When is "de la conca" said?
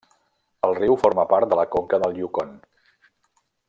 1.53-2.03